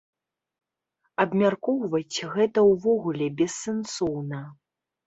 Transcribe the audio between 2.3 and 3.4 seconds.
гэта ўвогуле